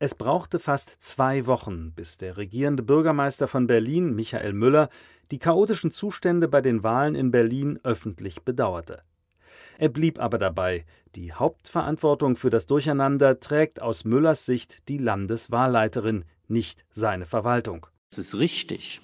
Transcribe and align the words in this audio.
Es 0.00 0.14
brauchte 0.14 0.60
fast 0.60 1.02
zwei 1.02 1.46
Wochen, 1.46 1.90
bis 1.90 2.18
der 2.18 2.36
regierende 2.36 2.84
Bürgermeister 2.84 3.48
von 3.48 3.66
Berlin, 3.66 4.14
Michael 4.14 4.52
Müller, 4.52 4.90
die 5.32 5.40
chaotischen 5.40 5.90
Zustände 5.90 6.46
bei 6.46 6.60
den 6.60 6.84
Wahlen 6.84 7.16
in 7.16 7.32
Berlin 7.32 7.80
öffentlich 7.82 8.42
bedauerte. 8.42 9.02
Er 9.76 9.88
blieb 9.88 10.20
aber 10.20 10.38
dabei, 10.38 10.84
die 11.16 11.32
Hauptverantwortung 11.32 12.36
für 12.36 12.48
das 12.48 12.66
Durcheinander 12.66 13.40
trägt 13.40 13.82
aus 13.82 14.04
Müllers 14.04 14.46
Sicht 14.46 14.88
die 14.88 14.98
Landeswahlleiterin, 14.98 16.24
nicht 16.46 16.84
seine 16.92 17.26
Verwaltung. 17.26 17.88
Es 18.12 18.18
ist 18.18 18.36
richtig, 18.36 19.00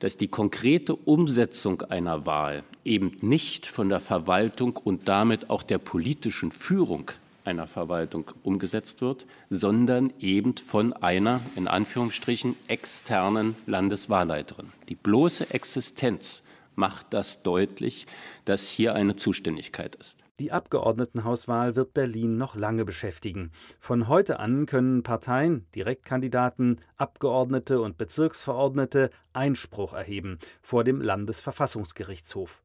dass 0.00 0.16
die 0.16 0.28
konkrete 0.28 0.96
Umsetzung 0.96 1.82
einer 1.82 2.26
Wahl 2.26 2.64
eben 2.84 3.12
nicht 3.20 3.66
von 3.66 3.88
der 3.88 4.00
Verwaltung 4.00 4.76
und 4.76 5.06
damit 5.06 5.50
auch 5.50 5.62
der 5.62 5.78
politischen 5.78 6.50
Führung 6.50 7.12
einer 7.44 7.66
Verwaltung 7.66 8.30
umgesetzt 8.42 9.00
wird, 9.00 9.26
sondern 9.50 10.12
eben 10.18 10.56
von 10.56 10.92
einer, 10.92 11.40
in 11.56 11.68
Anführungsstrichen, 11.68 12.56
externen 12.68 13.56
Landeswahlleiterin. 13.66 14.72
Die 14.88 14.94
bloße 14.94 15.50
Existenz 15.50 16.42
macht 16.74 17.06
das 17.10 17.42
deutlich, 17.42 18.06
dass 18.44 18.68
hier 18.68 18.94
eine 18.94 19.16
Zuständigkeit 19.16 19.94
ist. 19.96 20.22
Die 20.40 20.50
Abgeordnetenhauswahl 20.50 21.76
wird 21.76 21.94
Berlin 21.94 22.36
noch 22.36 22.56
lange 22.56 22.84
beschäftigen. 22.84 23.52
Von 23.78 24.08
heute 24.08 24.40
an 24.40 24.66
können 24.66 25.02
Parteien, 25.02 25.66
Direktkandidaten, 25.74 26.80
Abgeordnete 26.96 27.80
und 27.80 27.98
Bezirksverordnete 27.98 29.10
Einspruch 29.32 29.92
erheben 29.92 30.38
vor 30.60 30.84
dem 30.84 31.00
Landesverfassungsgerichtshof. 31.00 32.62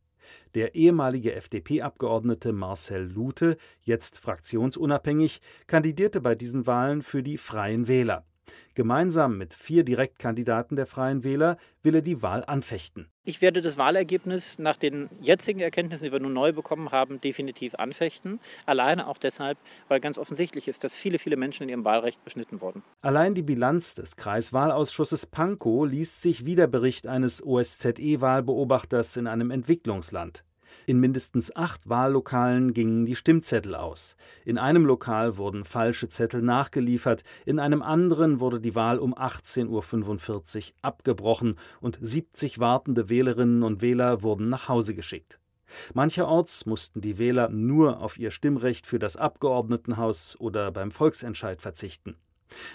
Der 0.56 0.76
ehemalige 0.76 1.34
FDP-Abgeordnete 1.34 2.54
Marcel 2.54 3.12
Lute, 3.12 3.58
jetzt 3.82 4.18
fraktionsunabhängig, 4.18 5.42
kandidierte 5.68 6.22
bei 6.22 6.36
diesen 6.36 6.68
Wahlen 6.68 7.02
für 7.02 7.24
die 7.24 7.38
Freien 7.38 7.88
Wähler. 7.88 8.26
Gemeinsam 8.76 9.38
mit 9.38 9.54
vier 9.54 9.84
Direktkandidaten 9.84 10.76
der 10.76 10.86
Freien 10.86 11.24
Wähler 11.24 11.58
will 11.84 11.96
er 11.96 12.02
die 12.02 12.22
Wahl 12.22 12.44
anfechten. 12.46 13.08
Ich 13.24 13.42
werde 13.42 13.60
das 13.60 13.78
Wahlergebnis 13.78 14.58
nach 14.58 14.78
den 14.78 15.10
jetzigen 15.22 15.60
Erkenntnissen, 15.60 16.06
die 16.06 16.12
wir 16.12 16.20
nun 16.20 16.34
neu 16.34 16.54
bekommen 16.54 16.92
haben, 16.92 17.20
definitiv 17.20 17.76
anfechten. 17.76 18.40
Alleine 18.66 19.08
auch 19.08 19.18
deshalb, 19.18 19.58
weil 19.90 20.00
ganz 20.00 20.18
offensichtlich 20.18 20.68
ist, 20.68 20.84
dass 20.84 20.96
viele, 20.96 21.20
viele 21.20 21.36
Menschen 21.36 21.64
in 21.64 21.70
ihrem 21.70 21.86
Wahlrecht 21.86 22.24
beschnitten 22.24 22.62
wurden. 22.62 22.84
Allein 23.02 23.36
die 23.36 23.44
Bilanz 23.44 23.96
des 23.96 24.16
Kreiswahlausschusses 24.16 25.26
Pankow 25.26 25.86
liest 25.86 26.22
sich 26.22 26.46
wie 26.46 26.56
der 26.56 26.68
Bericht 26.68 27.08
eines 27.08 27.44
OSZE-Wahlbeobachters 27.44 29.18
in 29.18 29.28
einem 29.28 29.52
Entwicklungsland. 29.52 30.46
In 30.86 31.00
mindestens 31.00 31.56
acht 31.56 31.90
Wahllokalen 31.90 32.74
gingen 32.74 33.06
die 33.06 33.16
Stimmzettel 33.16 33.76
aus. 33.76 34.16
In 34.46 34.58
einem 34.58 34.86
Lokal 34.86 35.38
wurden 35.38 35.66
falsche 35.66 36.10
Zettel 36.10 36.42
nachgeliefert, 36.42 37.24
in 37.46 37.60
einem 37.60 37.82
anderen 37.82 38.40
wurde 38.40 38.60
die 38.60 38.76
Wahl 38.76 39.00
um 39.00 39.14
18.45 39.14 40.58
Uhr 40.58 40.74
abgebrochen 40.82 41.56
und 41.82 41.98
70 42.02 42.60
wartende 42.60 43.10
Wählerinnen 43.10 43.64
und 43.64 43.82
Wähler 43.82 44.24
wurden 44.24 44.50
nach 44.50 44.70
Hause 44.70 44.96
geschickt. 44.96 45.40
Mancherorts 45.94 46.66
mussten 46.66 47.02
die 47.02 47.18
Wähler 47.18 47.50
nur 47.50 48.00
auf 48.00 48.18
ihr 48.18 48.32
Stimmrecht 48.32 48.88
für 48.88 49.00
das 49.00 49.18
Abgeordnetenhaus 49.18 50.38
oder 50.40 50.72
beim 50.72 50.92
Volksentscheid 50.92 51.62
verzichten. 51.62 52.16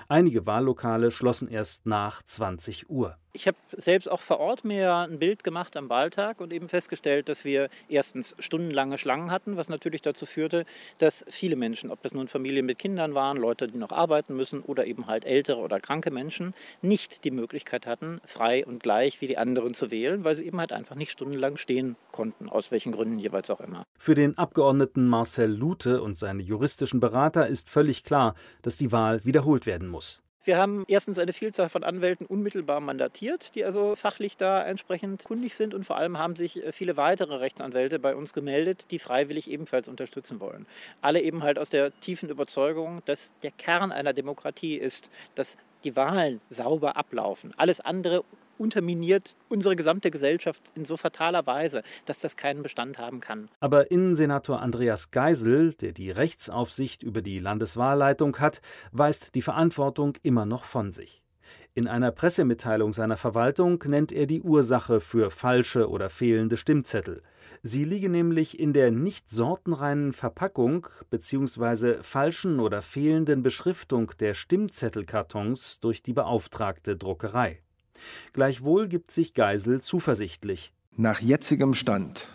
Einige 0.08 0.46
Wahllokale 0.46 1.10
schlossen 1.10 1.48
erst 1.48 1.86
nach 1.86 2.22
20 2.22 2.90
Uhr. 2.90 3.16
Ich 3.34 3.46
habe 3.46 3.56
selbst 3.74 4.10
auch 4.10 4.20
vor 4.20 4.40
Ort 4.40 4.62
mir 4.62 4.94
ein 4.94 5.18
Bild 5.18 5.42
gemacht 5.42 5.74
am 5.78 5.88
Wahltag 5.88 6.42
und 6.42 6.52
eben 6.52 6.68
festgestellt, 6.68 7.30
dass 7.30 7.46
wir 7.46 7.70
erstens 7.88 8.36
stundenlange 8.38 8.98
Schlangen 8.98 9.30
hatten, 9.30 9.56
was 9.56 9.70
natürlich 9.70 10.02
dazu 10.02 10.26
führte, 10.26 10.66
dass 10.98 11.24
viele 11.30 11.56
Menschen, 11.56 11.90
ob 11.90 12.02
das 12.02 12.12
nun 12.12 12.28
Familien 12.28 12.66
mit 12.66 12.78
Kindern 12.78 13.14
waren, 13.14 13.38
Leute, 13.38 13.68
die 13.68 13.78
noch 13.78 13.90
arbeiten 13.90 14.36
müssen 14.36 14.60
oder 14.60 14.86
eben 14.86 15.06
halt 15.06 15.24
ältere 15.24 15.60
oder 15.60 15.80
kranke 15.80 16.10
Menschen, 16.10 16.52
nicht 16.82 17.24
die 17.24 17.30
Möglichkeit 17.30 17.86
hatten, 17.86 18.20
frei 18.26 18.66
und 18.66 18.82
gleich 18.82 19.22
wie 19.22 19.28
die 19.28 19.38
anderen 19.38 19.72
zu 19.72 19.90
wählen, 19.90 20.24
weil 20.24 20.36
sie 20.36 20.44
eben 20.44 20.60
halt 20.60 20.72
einfach 20.72 20.94
nicht 20.94 21.12
stundenlang 21.12 21.56
stehen 21.56 21.96
konnten, 22.10 22.50
aus 22.50 22.70
welchen 22.70 22.92
Gründen 22.92 23.18
jeweils 23.18 23.48
auch 23.48 23.60
immer. 23.60 23.84
Für 23.98 24.14
den 24.14 24.36
Abgeordneten 24.36 25.08
Marcel 25.08 25.50
Lute 25.50 26.02
und 26.02 26.18
seine 26.18 26.42
juristischen 26.42 27.00
Berater 27.00 27.46
ist 27.46 27.70
völlig 27.70 28.04
klar, 28.04 28.34
dass 28.60 28.76
die 28.76 28.92
Wahl 28.92 29.24
wiederholt 29.24 29.64
werden 29.64 29.88
muss. 29.88 30.22
Wir 30.44 30.56
haben 30.56 30.84
erstens 30.88 31.20
eine 31.20 31.32
Vielzahl 31.32 31.68
von 31.68 31.84
Anwälten 31.84 32.26
unmittelbar 32.26 32.80
mandatiert, 32.80 33.54
die 33.54 33.64
also 33.64 33.94
fachlich 33.94 34.36
da 34.36 34.64
entsprechend 34.64 35.22
kundig 35.22 35.54
sind 35.54 35.72
und 35.72 35.84
vor 35.84 35.96
allem 35.96 36.18
haben 36.18 36.34
sich 36.34 36.64
äh, 36.64 36.72
viele 36.72 36.96
weitere 36.96 37.36
Rechtsanwälte 37.36 38.00
bei 38.00 38.16
uns 38.16 38.32
gemeldet, 38.32 38.86
die 38.90 38.98
freiwillig 38.98 39.48
ebenfalls 39.48 39.86
unterstützen 39.86 40.40
wollen. 40.40 40.66
Alle 41.00 41.20
eben 41.20 41.44
halt 41.44 41.60
aus 41.60 41.70
der 41.70 41.98
tiefen 42.00 42.28
Überzeugung, 42.28 43.02
dass 43.04 43.34
der 43.44 43.52
Kern 43.52 43.92
einer 43.92 44.12
Demokratie 44.12 44.76
ist, 44.76 45.10
dass 45.36 45.58
die 45.84 45.94
Wahlen 45.94 46.40
sauber 46.50 46.96
ablaufen. 46.96 47.52
Alles 47.56 47.80
andere 47.80 48.24
unterminiert 48.62 49.36
unsere 49.48 49.76
gesamte 49.76 50.10
Gesellschaft 50.10 50.72
in 50.74 50.84
so 50.84 50.96
fataler 50.96 51.46
Weise, 51.46 51.82
dass 52.06 52.20
das 52.20 52.36
keinen 52.36 52.62
Bestand 52.62 52.98
haben 52.98 53.20
kann. 53.20 53.48
Aber 53.60 53.90
Innensenator 53.90 54.62
Andreas 54.62 55.10
Geisel, 55.10 55.74
der 55.74 55.92
die 55.92 56.10
Rechtsaufsicht 56.10 57.02
über 57.02 57.20
die 57.20 57.40
Landeswahlleitung 57.40 58.38
hat, 58.38 58.62
weist 58.92 59.34
die 59.34 59.42
Verantwortung 59.42 60.16
immer 60.22 60.46
noch 60.46 60.64
von 60.64 60.92
sich. 60.92 61.22
In 61.74 61.88
einer 61.88 62.12
Pressemitteilung 62.12 62.92
seiner 62.92 63.16
Verwaltung 63.16 63.82
nennt 63.86 64.12
er 64.12 64.26
die 64.26 64.42
Ursache 64.42 65.00
für 65.00 65.30
falsche 65.30 65.88
oder 65.88 66.10
fehlende 66.10 66.58
Stimmzettel. 66.58 67.22
Sie 67.62 67.84
liege 67.84 68.10
nämlich 68.10 68.58
in 68.58 68.72
der 68.72 68.90
nicht 68.90 69.30
sortenreinen 69.30 70.12
Verpackung 70.12 70.86
bzw. 71.10 72.02
falschen 72.02 72.60
oder 72.60 72.82
fehlenden 72.82 73.42
Beschriftung 73.42 74.12
der 74.20 74.34
Stimmzettelkartons 74.34 75.80
durch 75.80 76.02
die 76.02 76.12
beauftragte 76.12 76.96
Druckerei. 76.96 77.62
Gleichwohl 78.32 78.88
gibt 78.88 79.12
sich 79.12 79.34
Geisel 79.34 79.80
zuversichtlich. 79.80 80.72
Nach 80.96 81.20
jetzigem 81.20 81.74
Stand 81.74 82.28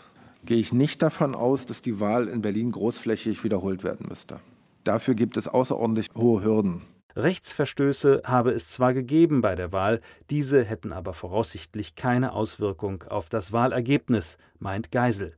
gehe 0.46 0.58
ich 0.58 0.74
nicht 0.74 1.02
davon 1.02 1.36
aus, 1.36 1.66
dass 1.66 1.82
die 1.82 2.00
Wahl 2.00 2.28
in 2.28 2.42
Berlin 2.42 2.72
großflächig 2.72 3.44
wiederholt 3.44 3.84
werden 3.84 4.08
müsste. 4.08 4.40
Dafür 4.84 5.14
gibt 5.14 5.38
es 5.38 5.48
außerordentlich 5.48 6.10
hohe 6.16 6.44
Hürden. 6.44 6.84
Rechtsverstöße 7.16 8.22
habe 8.26 8.52
es 8.52 8.70
zwar 8.70 8.94
gegeben 8.94 9.42
bei 9.42 9.56
der 9.56 9.72
Wahl, 9.72 10.02
diese 10.30 10.64
hätten 10.64 10.94
aber 10.94 11.14
voraussichtlich 11.14 11.96
keine 11.96 12.34
Auswirkung 12.34 13.04
auf 13.04 13.28
das 13.28 13.52
Wahlergebnis, 13.52 14.38
meint 14.60 14.92
Geisel. 14.92 15.36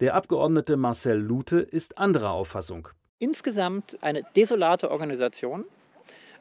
Der 0.00 0.14
Abgeordnete 0.14 0.76
Marcel 0.76 1.18
Lute 1.18 1.60
ist 1.60 1.98
anderer 1.98 2.30
Auffassung. 2.30 2.88
Insgesamt 3.18 3.98
eine 4.02 4.24
desolate 4.34 4.90
Organisation, 4.90 5.64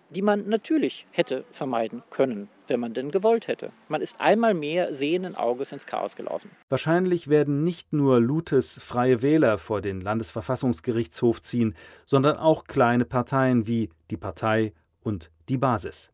die 0.09 0.21
man 0.21 0.47
natürlich 0.47 1.05
hätte 1.11 1.43
vermeiden 1.51 2.03
können, 2.09 2.49
wenn 2.67 2.79
man 2.79 2.93
denn 2.93 3.11
gewollt 3.11 3.47
hätte. 3.47 3.71
Man 3.87 4.01
ist 4.01 4.21
einmal 4.21 4.53
mehr 4.53 4.93
sehenden 4.93 5.35
Auges 5.35 5.71
ins 5.71 5.85
Chaos 5.85 6.15
gelaufen. 6.15 6.51
Wahrscheinlich 6.69 7.27
werden 7.27 7.63
nicht 7.63 7.93
nur 7.93 8.19
Lutes 8.19 8.79
freie 8.81 9.21
Wähler 9.21 9.57
vor 9.57 9.81
den 9.81 10.01
Landesverfassungsgerichtshof 10.01 11.41
ziehen, 11.41 11.75
sondern 12.05 12.37
auch 12.37 12.65
kleine 12.65 13.05
Parteien 13.05 13.67
wie 13.67 13.89
die 14.09 14.17
Partei 14.17 14.73
und 15.01 15.31
die 15.49 15.57
Basis. 15.57 16.11